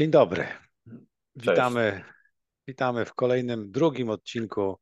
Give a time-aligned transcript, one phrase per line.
[0.00, 0.46] Dzień dobry.
[1.36, 2.04] Witamy,
[2.68, 4.78] witamy w kolejnym, drugim odcinku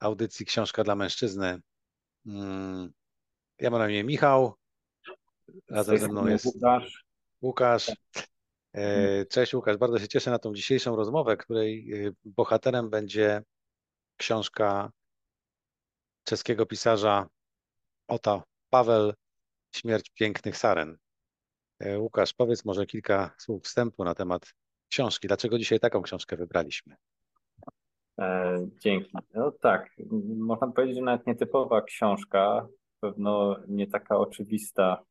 [0.00, 1.60] audycji Książka dla Mężczyzny.
[2.26, 2.92] Mm,
[3.58, 4.54] ja mam na imię Michał.
[5.70, 7.04] Razem ze mną jest Łukasz.
[7.42, 7.92] Łukasz.
[8.72, 13.42] E, cześć Łukasz, bardzo się cieszę na tą dzisiejszą rozmowę, której e, bohaterem będzie
[14.16, 14.90] książka
[16.24, 17.26] czeskiego pisarza
[18.08, 19.12] Ota Paweł
[19.74, 20.98] Śmierć pięknych saren.
[21.80, 24.54] E, Łukasz, powiedz może kilka słów wstępu na temat
[24.88, 25.28] książki.
[25.28, 26.96] Dlaczego dzisiaj taką książkę wybraliśmy?
[28.18, 29.10] E, dzięki.
[29.34, 29.90] No tak,
[30.38, 32.68] można powiedzieć, że nawet nietypowa książka,
[33.00, 35.02] pewno nie taka oczywista.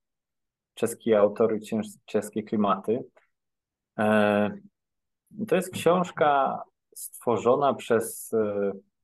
[0.73, 1.59] Czeski autor i
[2.05, 3.03] czeskie klimaty.
[3.99, 4.51] E,
[5.47, 6.61] to jest książka
[6.95, 8.31] stworzona przez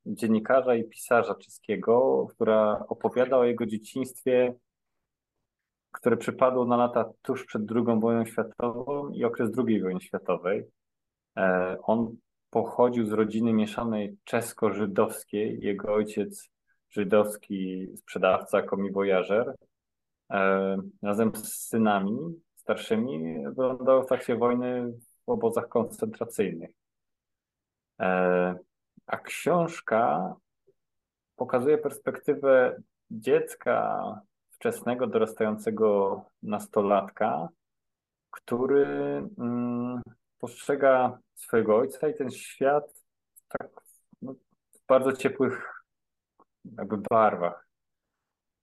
[0.06, 4.54] dziennikarza i pisarza czeskiego, która opowiada o jego dzieciństwie
[5.94, 10.64] które przypadło na lata tuż przed II wojną światową i okres II wojny światowej.
[11.38, 12.16] E, on
[12.50, 15.60] pochodził z rodziny mieszanej czesko-żydowskiej.
[15.62, 16.50] Jego ojciec
[16.90, 19.56] żydowski sprzedawca, komiwojażer,
[20.32, 22.18] e, razem z synami
[22.56, 24.94] starszymi wylądował w trakcie wojny
[25.26, 26.72] w obozach koncentracyjnych.
[28.00, 28.56] E,
[29.08, 30.36] a książka
[31.36, 34.04] pokazuje perspektywę dziecka
[34.64, 37.50] wczesnego, dorastającego nastolatka,
[38.32, 38.86] który
[39.38, 40.02] mm,
[40.40, 43.04] postrzega swojego ojca i ten świat
[43.48, 43.70] tak
[44.22, 44.34] no,
[44.72, 45.84] w bardzo ciepłych
[46.78, 47.68] jakby barwach.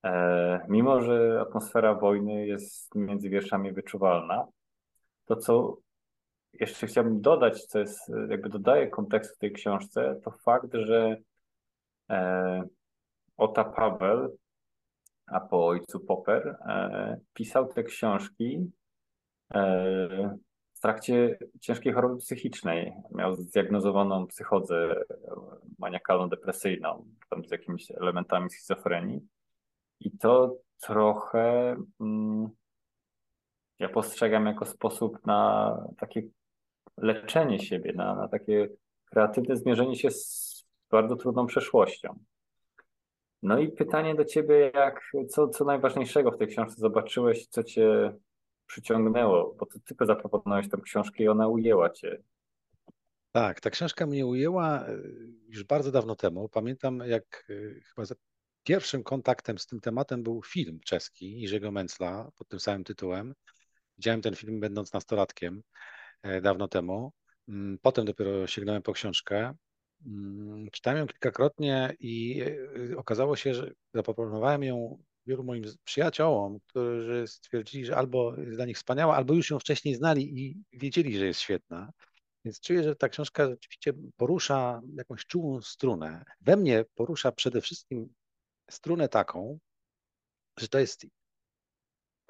[0.05, 4.47] E, mimo, że atmosfera wojny jest między wierszami wyczuwalna,
[5.25, 5.77] to co
[6.53, 11.17] jeszcze chciałbym dodać, co jest, jakby dodaje kontekstu tej książce, to fakt, że
[12.11, 12.63] e,
[13.37, 14.37] Ota Paweł
[15.31, 18.71] a po ojcu Popper, e, pisał te książki
[19.55, 20.39] e,
[20.75, 22.93] w trakcie ciężkiej choroby psychicznej.
[23.11, 25.05] Miał zdiagnozowaną psychodzę
[25.79, 29.21] maniakalno-depresyjną, tam z jakimiś elementami schizofrenii.
[30.01, 32.49] I to trochę mm,
[33.79, 36.23] ja postrzegam jako sposób na takie
[36.97, 38.69] leczenie siebie, na, na takie
[39.05, 42.19] kreatywne zmierzenie się z bardzo trudną przeszłością.
[43.43, 48.13] No i pytanie do ciebie, jak, co, co najważniejszego w tej książce zobaczyłeś, co cię
[48.67, 52.23] przyciągnęło, bo to tylko zaproponowałeś tę książkę i ona ujęła cię.
[53.33, 54.99] Tak, ta książka mnie ujęła e,
[55.49, 56.49] już bardzo dawno temu.
[56.49, 58.07] Pamiętam, jak e, chyba
[58.63, 63.35] pierwszym kontaktem z tym tematem był film czeski Jerzego Mencla pod tym samym tytułem.
[63.99, 65.63] Widziałem ten film będąc nastolatkiem
[66.23, 67.13] e, dawno temu.
[67.49, 69.55] Mm, potem dopiero sięgnąłem po książkę.
[70.07, 72.43] Mm, czytałem ją kilkakrotnie i
[72.93, 78.67] e, okazało się, że zaproponowałem ją wielu moim przyjaciołom, którzy stwierdzili, że albo jest dla
[78.67, 81.93] nich wspaniała, albo już ją wcześniej znali i wiedzieli, że jest świetna.
[82.45, 86.25] Więc czuję, że ta książka rzeczywiście porusza jakąś czułą strunę.
[86.41, 88.15] We mnie porusza przede wszystkim
[88.71, 89.59] strunę taką,
[90.59, 91.07] że to jest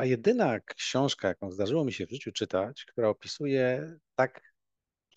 [0.00, 4.52] a jedyna książka, jaką zdarzyło mi się w życiu czytać, która opisuje tak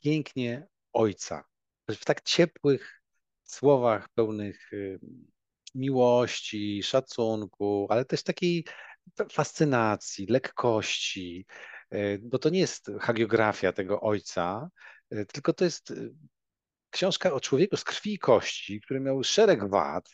[0.02, 1.44] pięknie ojca,
[1.90, 3.02] w tak ciepłych
[3.44, 5.00] słowach pełnych y,
[5.76, 8.66] miłości, szacunku, ale też takiej
[9.32, 11.46] fascynacji, lekkości,
[11.94, 14.70] y, bo to nie jest hagiografia tego ojca,
[15.14, 15.94] y, tylko to jest
[16.90, 20.10] książka o człowieku z krwi i kości, który miał szereg wad,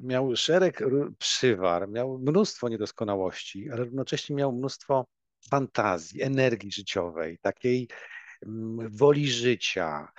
[0.00, 0.80] miał szereg
[1.18, 5.06] przywar, miał mnóstwo niedoskonałości, ale równocześnie miał mnóstwo
[5.50, 7.88] fantazji, energii życiowej, takiej
[8.90, 10.12] woli życia,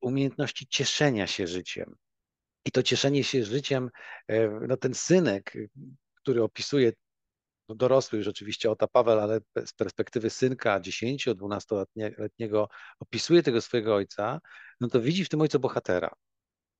[0.00, 1.96] umiejętności cieszenia się życiem.
[2.64, 3.90] I to cieszenie się życiem,
[4.28, 5.52] e, no ten synek,
[6.14, 6.92] który opisuje
[7.68, 12.68] no dorosły już oczywiście Ota Paweł, ale z perspektywy synka 10-12-letniego
[13.00, 14.40] opisuje tego swojego ojca,
[14.80, 16.10] no to widzi w tym ojcu bohatera.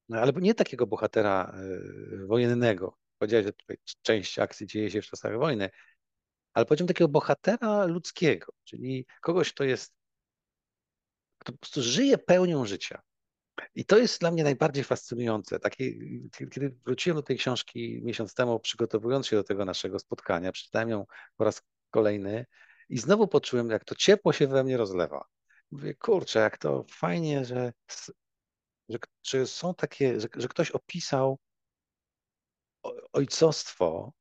[0.08, 2.96] No, ale nie takiego bohatera e, wojennego.
[3.18, 5.70] Powiedziałeś, że tutaj część akcji dzieje się w czasach wojny,
[6.52, 9.97] ale powiedziałbym takiego bohatera ludzkiego, czyli kogoś, kto jest
[11.38, 13.02] kto po prostu żyje pełnią życia.
[13.74, 15.60] I to jest dla mnie najbardziej fascynujące.
[15.60, 15.92] Takie,
[16.50, 21.06] kiedy wróciłem do tej książki miesiąc temu, przygotowując się do tego naszego spotkania, przeczytałem ją
[21.36, 22.46] po raz kolejny
[22.88, 25.24] i znowu poczułem, jak to ciepło się we mnie rozlewa.
[25.70, 27.72] Mówię, kurczę, jak to fajnie, że,
[28.88, 31.38] że, że są takie, że, że ktoś opisał
[33.12, 34.12] ojcostwo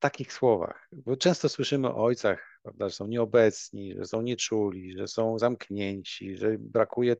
[0.00, 0.88] takich słowach.
[0.92, 6.36] Bo często słyszymy o ojcach prawda, że są nieobecni, że są nieczuli, że są zamknięci,
[6.36, 7.16] że brakuje,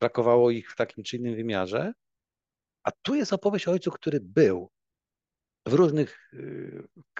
[0.00, 1.92] brakowało ich w takim czy innym wymiarze.
[2.82, 4.70] A tu jest opowieść o ojcu, który był.
[5.66, 6.30] w różnych,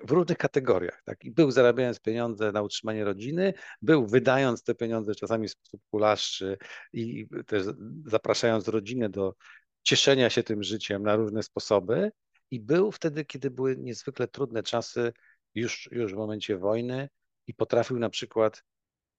[0.05, 1.03] w różnych kategoriach.
[1.05, 1.25] Tak?
[1.25, 6.59] I był zarabiając pieniądze na utrzymanie rodziny, był wydając te pieniądze czasami w sposób kulaszczy
[6.93, 7.65] i też
[8.07, 9.35] zapraszając rodzinę do
[9.83, 12.11] cieszenia się tym życiem na różne sposoby.
[12.53, 15.13] I był wtedy, kiedy były niezwykle trudne czasy,
[15.55, 17.09] już, już w momencie wojny,
[17.47, 18.65] i potrafił na przykład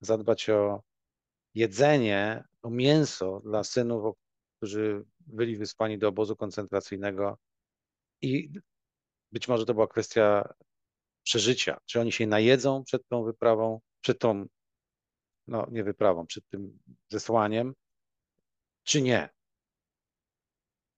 [0.00, 0.82] zadbać o
[1.54, 4.16] jedzenie, o mięso dla synów,
[4.56, 7.38] którzy byli wysłani do obozu koncentracyjnego.
[8.22, 8.50] I
[9.32, 10.54] być może to była kwestia
[11.22, 11.78] przeżycia.
[11.86, 14.46] Czy oni się najedzą przed tą wyprawą, przed tą,
[15.46, 16.78] no nie wyprawą, przed tym
[17.08, 17.74] zesłaniem,
[18.82, 19.28] czy nie.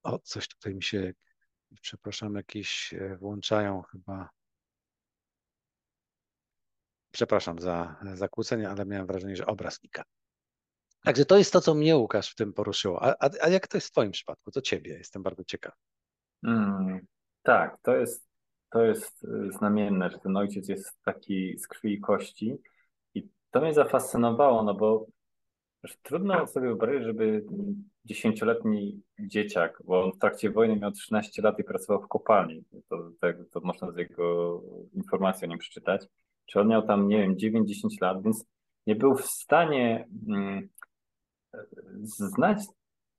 [0.02, 1.12] O, coś tutaj mi się,
[1.80, 4.30] przepraszam, jakieś e, włączają chyba.
[7.12, 10.02] Przepraszam za zakłócenie, ale miałem wrażenie, że obraz znika.
[11.04, 13.02] Także to jest to, co mnie, Łukasz, w tym poruszyło.
[13.02, 14.50] A, a, a jak to jest w Twoim przypadku?
[14.50, 14.92] Co Ciebie?
[14.98, 15.74] Jestem bardzo ciekaw.
[16.44, 17.06] Mm,
[17.42, 18.28] tak, to jest,
[18.70, 22.56] to jest y, znamienne, że ten ojciec jest taki z krwi i kości.
[23.14, 25.06] I to mnie zafascynowało, no bo
[26.02, 27.44] trudno sobie wyobrazić, żeby
[28.04, 32.64] dziesięcioletni dzieciak, bo on w trakcie wojny miał 13 lat i pracował w kopalni.
[32.88, 34.62] To, to, to można z jego
[34.94, 36.06] informacji o nim przeczytać.
[36.46, 37.62] Czy on miał tam, nie wiem, 9-10
[38.00, 38.44] lat, więc
[38.86, 40.68] nie był w stanie mm,
[42.02, 42.58] znać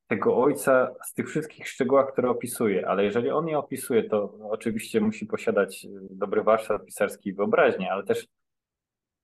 [0.08, 5.02] tego ojca z tych wszystkich szczegółach, które opisuje, ale jeżeli on je opisuje, to oczywiście
[5.02, 8.28] musi posiadać dobry warsztat pisarski i wyobraźnię, ale też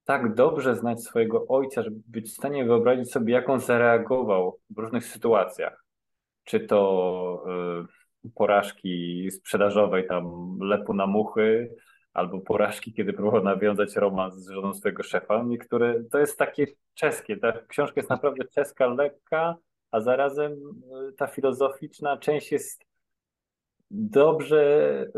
[0.06, 4.78] tak dobrze znać swojego ojca, żeby być w stanie wyobrazić sobie, jak on zareagował w
[4.78, 5.86] różnych sytuacjach.
[6.44, 7.46] Czy to
[8.26, 11.76] y, porażki sprzedażowej, tam lepu na muchy,
[12.14, 15.44] albo porażki, kiedy próbował nawiązać romans z żoną swojego szefa.
[15.44, 17.38] Niektóre, to jest takie czeskie.
[17.38, 19.56] Ta książka jest naprawdę czeska, lekka,
[19.92, 22.86] a zarazem y, ta filozoficzna część jest
[23.92, 24.62] dobrze
[25.04, 25.10] y,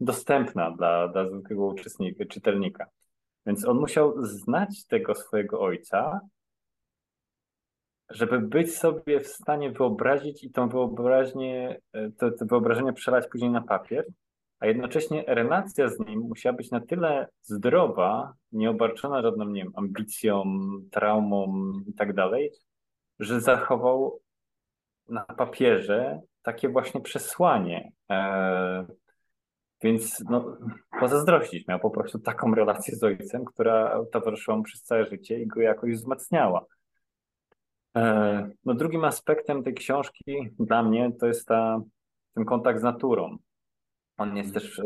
[0.00, 2.86] dostępna dla, dla zwykłego uczestnika, czytelnika.
[3.46, 6.20] Więc on musiał znać tego swojego ojca,
[8.10, 13.50] żeby być sobie w stanie wyobrazić i tą wyobraźnię, y, to, to wyobrażenie przelać później
[13.50, 14.06] na papier,
[14.60, 20.44] a jednocześnie relacja z nim musiała być na tyle zdrowa, nieobarczona żadną, nie wiem, ambicją,
[20.90, 22.50] traumą i tak dalej,
[23.18, 24.20] że zachował
[25.08, 27.92] na papierze takie właśnie przesłanie.
[28.10, 28.86] E,
[29.82, 30.56] więc no,
[31.00, 35.46] pozazdrościć miał po prostu taką relację z ojcem, która towarzyszyła mu przez całe życie i
[35.46, 36.66] go jakoś wzmacniała.
[37.96, 41.80] E, no, drugim aspektem tej książki dla mnie to jest ta,
[42.34, 43.36] ten kontakt z naturą.
[44.16, 44.82] On jest też e,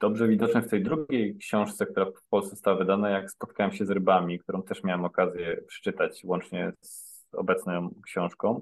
[0.00, 3.90] dobrze widoczny w tej drugiej książce, która w Polsce została wydana, jak spotkałem się z
[3.90, 8.60] rybami, którą też miałem okazję przeczytać łącznie z obecną książką.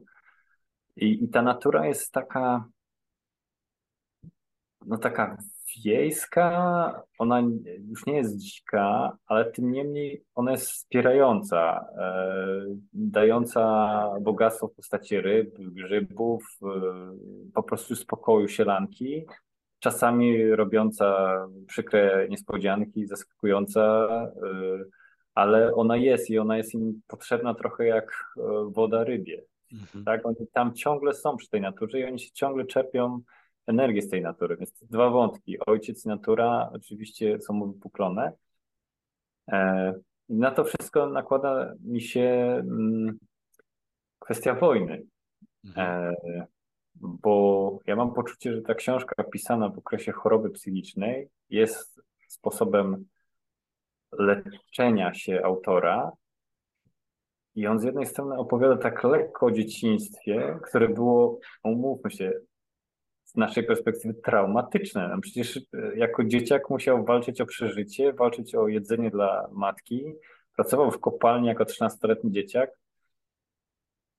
[0.97, 2.65] I, i ta natura jest taka,
[4.87, 5.37] no taka
[5.85, 7.43] wiejska, ona
[7.89, 15.21] już nie jest dzika, ale tym niemniej ona jest wspierająca, e, dająca bogactwo w postaci
[15.21, 16.67] ryb, grzybów, e,
[17.55, 19.27] po prostu spokoju sielanki,
[19.79, 21.37] czasami robiąca
[21.67, 24.85] przykre niespodzianki, zaskakująca, e,
[25.35, 28.35] ale ona jest i ona jest im potrzebna trochę jak
[28.69, 29.43] woda rybie.
[29.73, 30.05] Mhm.
[30.05, 33.21] Tak, oni tam ciągle są przy tej naturze i oni się ciągle czerpią
[33.67, 34.57] energię z tej natury.
[34.57, 35.59] Więc dwa wątki.
[35.67, 38.33] Ojciec i natura oczywiście są uwypuklone.
[39.53, 39.95] E,
[40.29, 43.19] na to wszystko nakłada mi się mm,
[44.19, 45.03] kwestia wojny.
[45.65, 46.15] Mhm.
[46.15, 46.47] E,
[47.01, 53.05] bo ja mam poczucie, że ta książka pisana w okresie choroby psychicznej jest sposobem
[54.13, 56.13] leczenia się autora.
[57.55, 62.33] I on z jednej strony opowiada tak lekko o dzieciństwie, które było, umówmy się,
[63.27, 65.09] z naszej perspektywy traumatyczne.
[65.09, 70.05] No przecież e, jako dzieciak musiał walczyć o przeżycie, walczyć o jedzenie dla matki.
[70.57, 72.71] Pracował w kopalni jako 13-letni dzieciak.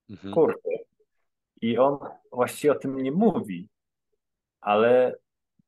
[0.09, 0.33] Mhm.
[0.33, 0.69] Kurde.
[1.61, 1.97] I on
[2.31, 3.67] właściwie o tym nie mówi,
[4.61, 5.15] ale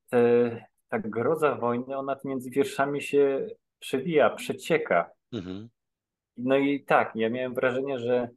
[0.09, 3.47] te, ta groza wojny, ona między wierszami się
[3.79, 5.09] przewija, przecieka.
[5.33, 5.69] Mhm.
[6.37, 8.29] No i tak, ja miałem wrażenie, że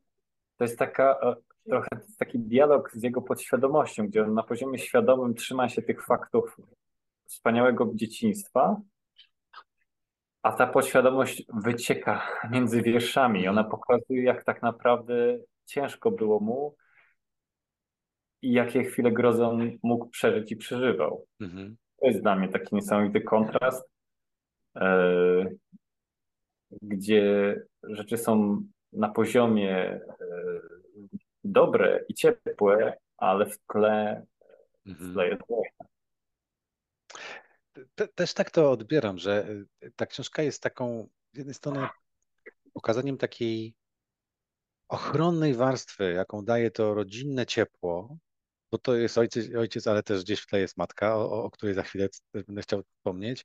[0.56, 1.36] to jest taka
[1.68, 1.88] trochę
[2.18, 6.56] taki dialog z jego podświadomością, gdzie on na poziomie świadomym trzyma się tych faktów
[7.24, 8.76] wspaniałego dzieciństwa,
[10.42, 13.48] a ta podświadomość wycieka między wierszami.
[13.48, 16.76] Ona pokazuje, jak tak naprawdę ciężko było mu
[18.42, 21.26] i jakie chwile grozy on mógł przeżyć i przeżywał.
[21.40, 21.76] Mhm.
[22.00, 23.88] To jest dla mnie taki niesamowity kontrast,
[24.76, 25.44] e,
[26.82, 30.00] gdzie rzeczy są na poziomie e,
[31.44, 34.26] dobre i ciepłe, ale w tle,
[34.86, 35.42] w tle jest
[37.94, 39.46] te, też tak to odbieram, że
[39.96, 41.88] ta książka jest taką, z jednej strony,
[42.72, 43.74] pokazaniem takiej
[44.88, 48.16] ochronnej warstwy, jaką daje to rodzinne ciepło,
[48.70, 51.74] bo to jest ojciec, ojciec ale też gdzieś w tle jest matka, o, o której
[51.74, 53.44] za chwilę będę chciał wspomnieć.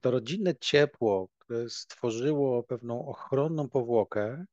[0.00, 4.44] To rodzinne ciepło, które stworzyło pewną ochronną powłokę,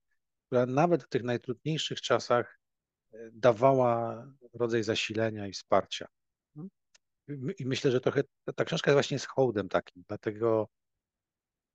[0.56, 2.60] która nawet w tych najtrudniejszych czasach
[3.14, 6.08] e, dawała rodzaj zasilenia i wsparcia.
[7.60, 8.24] I myślę, że trochę
[8.56, 10.70] ta książka jest właśnie z hołdem takim, dlatego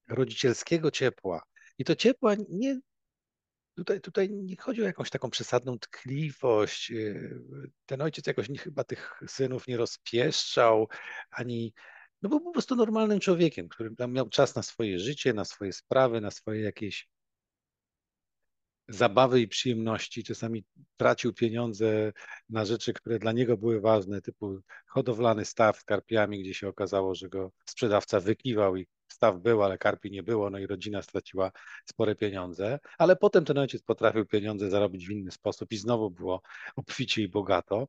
[0.08, 1.42] rodzicielskiego ciepła.
[1.78, 2.80] I to ciepła nie
[3.74, 6.90] Tutaj, tutaj nie chodzi o jakąś taką przesadną tkliwość.
[6.90, 7.40] Y,
[7.86, 10.88] ten ojciec jakoś nie, chyba tych synów nie rozpieszczał,
[11.30, 11.74] ani.
[12.22, 16.20] No był po prostu normalnym człowiekiem, który miał czas na swoje życie, na swoje sprawy,
[16.20, 17.08] na swoje jakieś
[18.90, 20.24] zabawy i przyjemności.
[20.24, 20.64] Czasami
[20.96, 22.12] tracił pieniądze
[22.48, 27.14] na rzeczy, które dla niego były ważne, typu hodowlany staw z karpiami, gdzie się okazało,
[27.14, 31.52] że go sprzedawca wykiwał i staw był, ale karpi nie było, no i rodzina straciła
[31.86, 36.42] spore pieniądze, ale potem ten ojciec potrafił pieniądze zarobić w inny sposób i znowu było
[36.76, 37.88] obficie i bogato.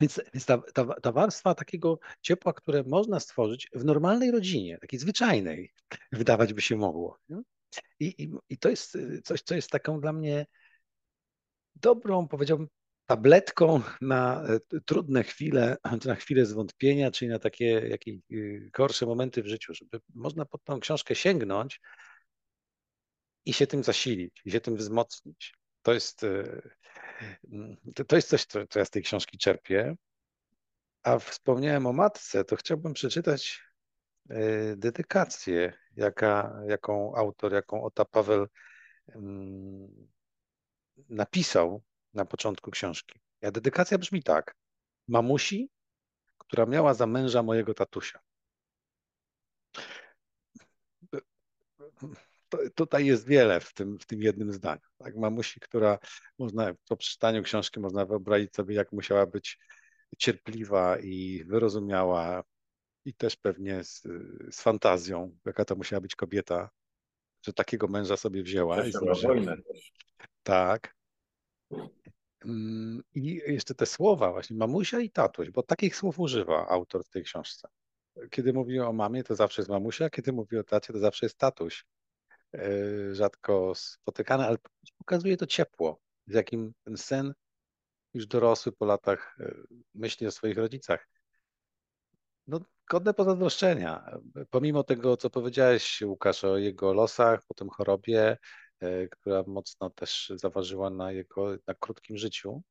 [0.00, 4.98] Więc, więc ta, ta, ta, warstwa takiego ciepła, które można stworzyć w normalnej rodzinie, takiej
[5.00, 5.72] zwyczajnej,
[6.12, 7.18] wydawać by się mogło.
[8.00, 10.46] I, i, I to jest coś, co jest taką dla mnie
[11.74, 12.68] dobrą, powiedziałbym,
[13.06, 15.76] tabletką na e, trudne chwile,
[16.06, 20.64] na chwile zwątpienia, czy na takie jakieś y, gorsze momenty w życiu, żeby można pod
[20.64, 21.80] tą książkę sięgnąć
[23.44, 25.54] i się tym zasilić, i się tym wzmocnić.
[25.82, 26.26] To jest,
[28.06, 29.96] to jest coś, co ja z tej książki czerpię.
[31.02, 33.63] A wspomniałem o matce, to chciałbym przeczytać
[34.76, 38.46] dedykację, jaka, jaką autor, jaką Ota Paweł
[39.08, 40.08] mm,
[41.08, 41.82] napisał
[42.14, 43.20] na początku książki.
[43.40, 44.56] Ja dedykacja brzmi tak.
[45.08, 45.70] Mamusi,
[46.38, 48.20] która miała za męża mojego tatusia.
[52.74, 54.80] Tutaj jest wiele w tym, w tym jednym zdaniu.
[54.98, 55.16] Tak?
[55.16, 55.98] Mamusi, która
[56.38, 59.58] można po przeczytaniu książki można wyobrazić sobie, jak musiała być
[60.18, 62.44] cierpliwa i wyrozumiała
[63.04, 64.02] i też pewnie z,
[64.50, 66.70] z fantazją, jaka to musiała być kobieta,
[67.42, 68.76] że takiego męża sobie wzięła.
[68.88, 68.92] i
[69.22, 69.92] wojnę też.
[70.42, 70.94] Tak.
[72.44, 77.10] Mm, I jeszcze te słowa właśnie, mamusia i tatuś, bo takich słów używa autor w
[77.10, 77.68] tej książce.
[78.30, 81.38] Kiedy mówi o mamie, to zawsze jest mamusia, kiedy mówi o tacie, to zawsze jest
[81.38, 81.84] tatuś.
[82.54, 82.68] E,
[83.14, 84.56] rzadko spotykane, ale
[84.98, 87.34] pokazuje to ciepło, z jakim ten sen
[88.14, 89.54] już dorosły po latach e,
[89.94, 91.08] myśli o swoich rodzicach.
[92.46, 92.60] No,
[92.90, 94.18] godne pozazdroszczenia.
[94.50, 98.36] Pomimo tego, co powiedziałeś, Łukasz, o jego losach, po tym chorobie,
[98.84, 102.62] E, która mocno też zaważyła na jego na krótkim życiu.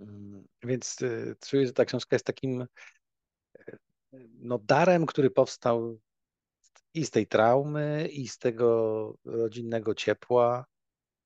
[0.00, 2.66] Mm, więc e, czuję, że ta książka jest takim e,
[4.38, 6.00] no, darem, który powstał
[6.94, 10.66] i z tej traumy, i z tego rodzinnego ciepła,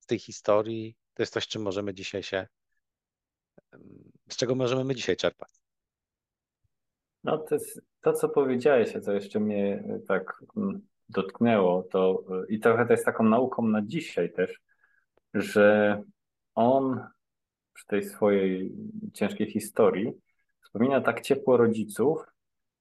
[0.01, 0.97] z tej historii.
[1.15, 2.47] To jest coś, czym możemy dzisiaj się,
[4.31, 5.65] z czego możemy my dzisiaj czerpać.
[7.26, 12.61] No to jest to, co powiedziałeś, a co jeszcze mnie tak mm, dotknęło, to i
[12.61, 14.61] trochę to jest taką nauką na dzisiaj też,
[15.35, 16.02] że
[16.54, 17.00] on
[17.73, 18.73] przy tej swojej
[19.12, 20.12] ciężkiej historii
[20.64, 22.23] wspomina tak ciepło rodziców,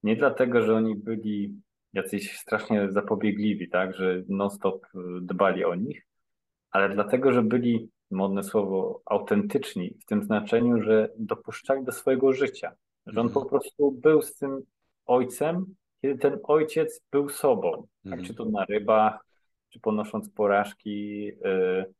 [0.03, 1.61] nie dlatego, że oni byli
[1.93, 4.87] jacyś strasznie zapobiegliwi, tak, że non-stop
[5.21, 6.07] dbali o nich,
[6.71, 12.75] ale dlatego, że byli, modne słowo, autentyczni w tym znaczeniu, że dopuszczali do swojego życia,
[13.05, 13.49] że on po mhm.
[13.49, 14.61] prostu był z tym
[15.05, 17.71] ojcem, kiedy ten ojciec był sobą,
[18.03, 18.23] tak, mhm.
[18.23, 19.25] czy to na rybach,
[19.69, 21.27] czy ponosząc porażki.
[21.27, 21.93] Y,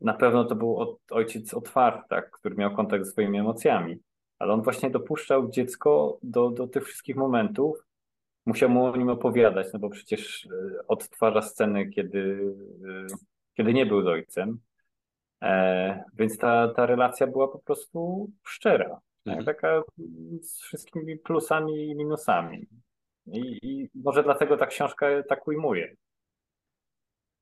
[0.00, 3.98] na pewno to był ojciec otwarty, tak, który miał kontakt ze swoimi emocjami,
[4.38, 7.86] ale on właśnie dopuszczał dziecko do, do tych wszystkich momentów.
[8.46, 13.06] Musiał mu o nim opowiadać, no bo przecież y, odtwarza sceny, kiedy, y,
[13.54, 14.58] kiedy nie był z ojcem.
[15.42, 19.00] E, więc ta, ta relacja była po prostu szczera.
[19.26, 19.44] Mhm.
[19.44, 19.82] Taka
[20.42, 22.66] z wszystkimi plusami i minusami.
[23.26, 25.96] I, I, może dlatego ta książka tak ujmuje.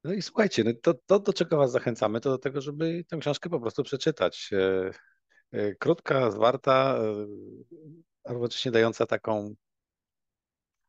[0.04, 3.18] No i słuchajcie, no to, to, do czego Was zachęcamy, to do tego, żeby tę
[3.18, 4.50] książkę po prostu przeczytać.
[4.52, 4.90] E,
[5.52, 7.26] e, krótka, zwarta, e,
[8.24, 9.54] a równocześnie dająca taką,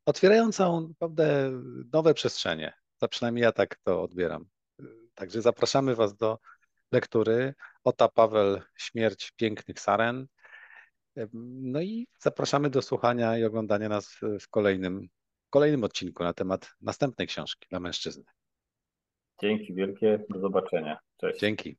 [0.06, 1.52] otwierającą naprawdę
[1.92, 2.72] nowe przestrzenie.
[2.98, 4.46] To przynajmniej ja tak to odbieram.
[5.14, 6.38] Także zapraszamy Was do
[6.92, 7.54] lektury.
[7.84, 10.26] Ota Paweł, Śmierć pięknych saren.
[11.34, 15.08] No i zapraszamy do słuchania i oglądania nas w kolejnym,
[15.50, 18.24] kolejnym odcinku na temat następnej książki dla mężczyzny.
[19.42, 20.98] Dzięki wielkie, do zobaczenia.
[21.16, 21.40] Cześć.
[21.40, 21.76] Dzięki.